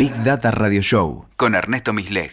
[0.00, 2.32] Big Data Radio Show con Ernesto Misleg.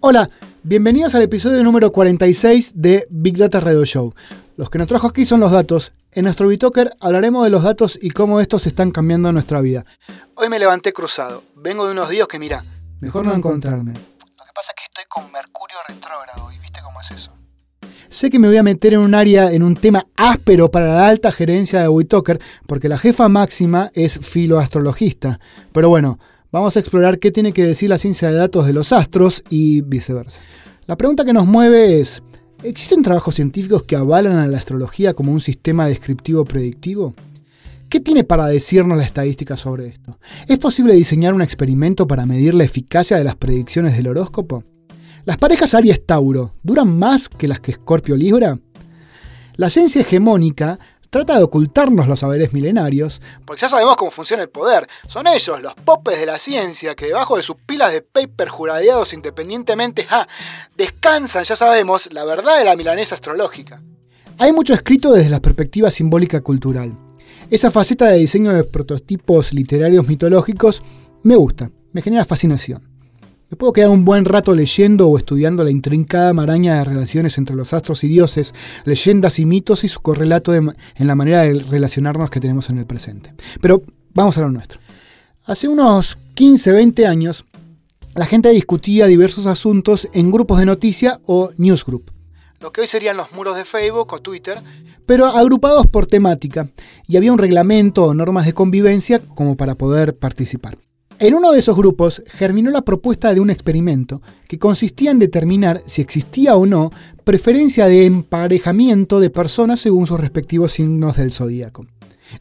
[0.00, 0.28] Hola,
[0.62, 4.14] bienvenidos al episodio número 46 de Big Data Radio Show.
[4.58, 5.92] Los que nos trajo aquí son los datos.
[6.12, 9.86] En nuestro Bitoker hablaremos de los datos y cómo estos están cambiando nuestra vida.
[10.34, 11.42] Hoy me levanté cruzado.
[11.56, 12.62] Vengo de unos días que mira,
[13.00, 13.94] mejor no encontrarme.
[13.94, 17.33] Lo que pasa es que estoy con Mercurio retrógrado y viste cómo es eso.
[18.14, 21.08] Sé que me voy a meter en un área, en un tema áspero para la
[21.08, 25.40] alta gerencia de Witoker, porque la jefa máxima es filoastrologista.
[25.72, 26.20] Pero bueno,
[26.52, 29.80] vamos a explorar qué tiene que decir la ciencia de datos de los astros y
[29.80, 30.38] viceversa.
[30.86, 32.22] La pregunta que nos mueve es,
[32.62, 37.14] ¿existen trabajos científicos que avalan a la astrología como un sistema descriptivo predictivo?
[37.88, 40.20] ¿Qué tiene para decirnos la estadística sobre esto?
[40.46, 44.62] ¿Es posible diseñar un experimento para medir la eficacia de las predicciones del horóscopo?
[45.24, 48.58] ¿Las parejas Aries-Tauro duran más que las que Escorpio-Libra?
[49.56, 50.78] La ciencia hegemónica
[51.08, 54.86] trata de ocultarnos los saberes milenarios, porque ya sabemos cómo funciona el poder.
[55.06, 59.14] Son ellos, los popes de la ciencia, que debajo de sus pilas de paper juradeados
[59.14, 60.06] independientemente,
[60.76, 63.80] descansan, ya sabemos, la verdad de la milanesa astrológica.
[64.36, 66.98] Hay mucho escrito desde la perspectiva simbólica cultural.
[67.50, 70.82] Esa faceta de diseño de prototipos literarios mitológicos
[71.22, 72.93] me gusta, me genera fascinación.
[73.54, 77.54] Me puedo quedar un buen rato leyendo o estudiando la intrincada maraña de relaciones entre
[77.54, 78.52] los astros y dioses,
[78.84, 82.86] leyendas y mitos y su correlato en la manera de relacionarnos que tenemos en el
[82.86, 83.32] presente.
[83.60, 84.80] Pero vamos a lo nuestro.
[85.44, 87.46] Hace unos 15, 20 años,
[88.16, 92.10] la gente discutía diversos asuntos en grupos de noticia o newsgroup,
[92.58, 94.58] lo que hoy serían los muros de Facebook o Twitter,
[95.06, 96.66] pero agrupados por temática,
[97.06, 100.76] y había un reglamento o normas de convivencia como para poder participar.
[101.24, 105.82] En uno de esos grupos germinó la propuesta de un experimento que consistía en determinar
[105.86, 106.90] si existía o no
[107.24, 111.86] preferencia de emparejamiento de personas según sus respectivos signos del zodíaco.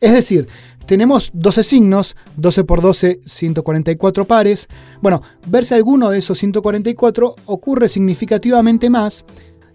[0.01, 0.49] Es decir,
[0.85, 4.67] tenemos 12 signos, 12 por 12, 144 pares.
[5.01, 9.23] Bueno, ver si alguno de esos 144 ocurre significativamente más,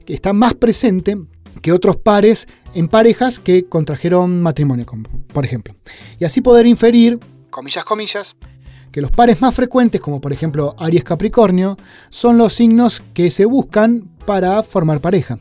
[0.05, 1.17] que está más presente
[1.63, 4.85] que otros pares en parejas que contrajeron matrimonio,
[5.33, 5.75] por ejemplo.
[6.19, 7.19] Y así poder inferir,
[7.49, 8.37] comillas, comillas,
[8.93, 11.77] que los pares más frecuentes, como por ejemplo Aries Capricornio,
[12.11, 15.39] son los signos que se buscan para formar pareja.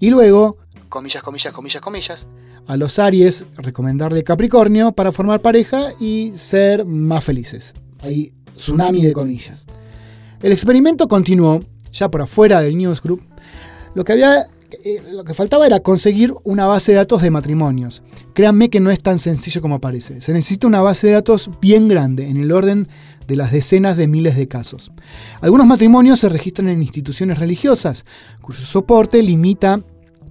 [0.00, 0.58] Y luego,
[0.88, 2.26] comillas, comillas, comillas, comillas,
[2.66, 7.74] a los Aries recomendarle Capricornio para formar pareja y ser más felices.
[8.00, 9.64] Hay tsunami de comillas.
[10.42, 13.22] El experimento continuó, ya por afuera del newsgroup.
[13.94, 14.48] Lo que había
[14.84, 18.02] eh, lo que faltaba era conseguir una base de datos de matrimonios.
[18.34, 20.20] Créanme que no es tan sencillo como parece.
[20.20, 22.88] Se necesita una base de datos bien grande, en el orden
[23.26, 24.92] de las decenas de miles de casos.
[25.40, 28.04] Algunos matrimonios se registran en instituciones religiosas,
[28.40, 29.82] cuyo soporte limita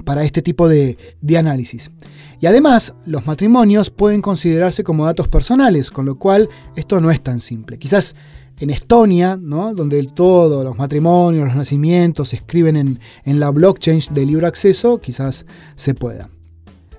[0.05, 1.91] para este tipo de, de análisis.
[2.39, 7.21] Y además, los matrimonios pueden considerarse como datos personales, con lo cual esto no es
[7.21, 7.79] tan simple.
[7.79, 8.15] Quizás
[8.59, 9.73] en Estonia, ¿no?
[9.73, 14.99] donde todo, los matrimonios, los nacimientos se escriben en, en la blockchain de libre acceso,
[14.99, 15.45] quizás
[15.75, 16.29] se pueda.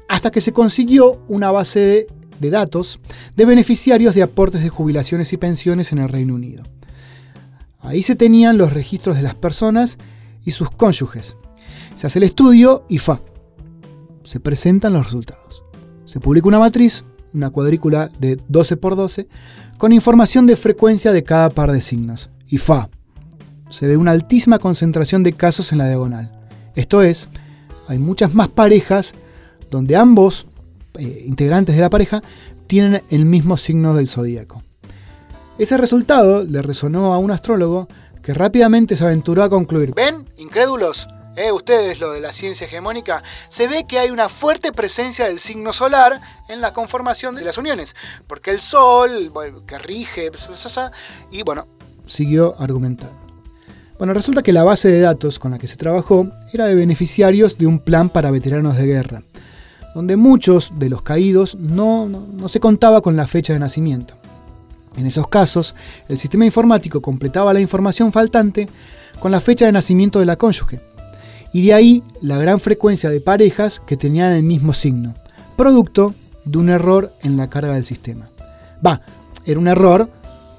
[0.08, 2.06] Hasta que se consiguió una base de,
[2.40, 3.00] de datos
[3.36, 6.64] de beneficiarios de aportes de jubilaciones y pensiones en el Reino Unido.
[7.80, 9.98] Ahí se tenían los registros de las personas
[10.44, 11.36] y sus cónyuges.
[11.94, 13.20] Se hace el estudio y fa.
[14.22, 15.62] Se presentan los resultados.
[16.04, 17.04] Se publica una matriz,
[17.34, 19.28] una cuadrícula de 12 por 12,
[19.76, 22.30] con información de frecuencia de cada par de signos.
[22.48, 22.88] Y fa.
[23.70, 26.32] Se ve una altísima concentración de casos en la diagonal.
[26.74, 27.28] Esto es,
[27.86, 29.14] hay muchas más parejas
[29.70, 30.46] donde ambos
[30.94, 32.22] eh, integrantes de la pareja
[32.66, 34.62] tienen el mismo signo del zodíaco.
[35.58, 37.88] Ese resultado le resonó a un astrólogo
[38.22, 39.92] que rápidamente se aventuró a concluir.
[39.94, 40.28] ¿Ven?
[40.36, 41.08] Incrédulos.
[41.38, 41.52] ¿Eh?
[41.52, 45.72] ustedes lo de la ciencia hegemónica, se ve que hay una fuerte presencia del signo
[45.72, 47.94] solar en la conformación de las uniones,
[48.26, 49.32] porque el Sol,
[49.64, 50.32] que rige,
[51.30, 51.68] y bueno,
[52.06, 53.14] siguió argumentando.
[53.98, 57.56] Bueno, resulta que la base de datos con la que se trabajó era de beneficiarios
[57.56, 59.22] de un plan para veteranos de guerra,
[59.94, 64.14] donde muchos de los caídos no, no se contaba con la fecha de nacimiento.
[64.96, 65.76] En esos casos,
[66.08, 68.68] el sistema informático completaba la información faltante
[69.20, 70.80] con la fecha de nacimiento de la cónyuge,
[71.52, 75.14] y de ahí la gran frecuencia de parejas que tenían el mismo signo,
[75.56, 76.14] producto
[76.44, 78.28] de un error en la carga del sistema.
[78.84, 79.02] Va,
[79.44, 80.10] era un error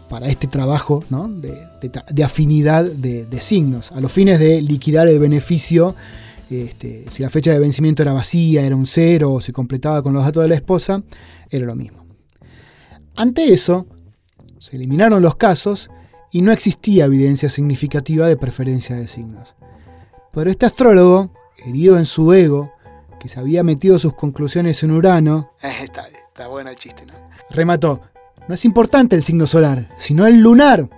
[0.10, 5.96] para este trabajo de, afinidad de, signos, a los fines de liquidar el beneficio,
[6.50, 10.14] este, si la fecha de vencimiento era vacía, era un cero o se completaba con
[10.14, 11.04] los datos de la esposa,
[11.50, 12.06] era lo mismo.
[13.16, 13.86] Ante eso,
[14.58, 15.90] se eliminaron los casos
[16.32, 19.56] y no existía evidencia significativa de preferencia de signos.
[20.32, 22.72] Pero este astrólogo, herido en su ego,
[23.20, 27.14] que se había metido sus conclusiones en Urano, está, está bueno el chiste, ¿no?
[27.50, 28.02] Remató,
[28.48, 30.90] no es importante el signo solar, sino el lunar,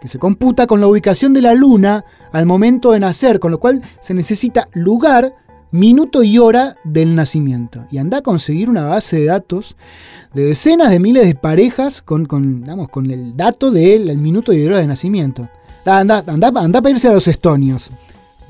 [0.00, 3.60] que se computa con la ubicación de la luna al momento de nacer, con lo
[3.60, 5.34] cual se necesita lugar,
[5.70, 7.86] minuto y hora del nacimiento.
[7.90, 9.76] Y anda a conseguir una base de datos
[10.34, 14.78] de decenas de miles de parejas con, con, con el dato del minuto y hora
[14.78, 15.48] de nacimiento.
[15.84, 17.90] Anda, anda, anda a pedirse a los estonios.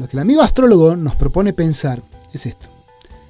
[0.00, 2.00] Lo que el amigo astrólogo nos propone pensar
[2.32, 2.68] es esto.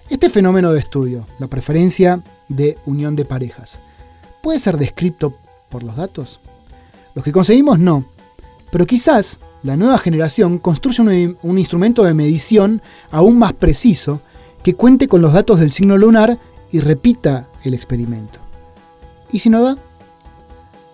[0.08, 3.80] Este fenómeno de estudio, la preferencia de unión de parejas,
[4.40, 5.34] ¿puede ser descrito
[5.68, 6.38] por los datos?
[7.16, 8.04] Los que conseguimos no,
[8.70, 12.80] pero quizás la nueva generación construye un, un, instrumento de medición
[13.10, 14.20] aún más preciso
[14.62, 16.38] que cuente con los datos del signo lunar
[16.70, 18.38] y repita el experimento.
[19.32, 19.76] ¿Y si no da?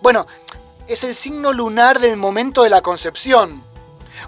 [0.01, 0.25] Bueno,
[0.87, 3.61] es el signo lunar del momento de la concepción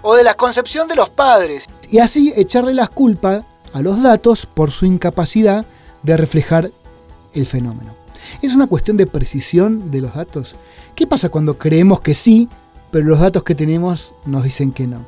[0.02, 4.46] o de la concepción de los padres y así echarle las culpas a los datos
[4.46, 5.64] por su incapacidad
[6.02, 6.70] de reflejar
[7.34, 7.94] el fenómeno.
[8.42, 10.54] ¿Es una cuestión de precisión de los datos?
[10.94, 12.48] ¿Qué pasa cuando creemos que sí,
[12.90, 15.04] pero los datos que tenemos nos dicen que no?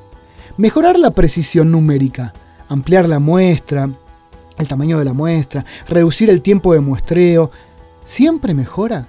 [0.57, 2.33] Mejorar la precisión numérica,
[2.69, 3.89] ampliar la muestra,
[4.59, 7.51] el tamaño de la muestra, reducir el tiempo de muestreo,
[8.05, 9.07] ¿siempre mejora?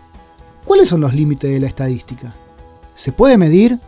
[0.65, 2.33] ¿Cuáles son los límites de la estadística?
[2.95, 3.79] ¿Se puede medir?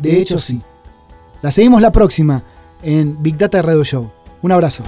[0.00, 0.62] De hecho, sí.
[1.42, 2.42] La seguimos la próxima
[2.82, 4.10] en Big Data Radio Show.
[4.42, 4.82] Un abrazo.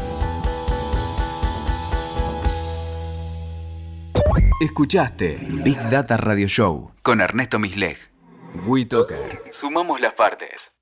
[4.60, 7.98] Escuchaste Big Data Radio Show con Ernesto Misleg.
[8.66, 9.42] WeToker.
[9.50, 10.77] Sumamos las partes.